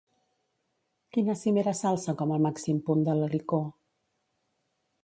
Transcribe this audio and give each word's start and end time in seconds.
Quina 1.17 1.35
cimera 1.41 1.75
s'alça 1.81 2.17
com 2.23 2.35
el 2.39 2.43
màxim 2.47 2.81
punt 2.89 3.07
de 3.11 3.17
l'Helicó? 3.21 3.63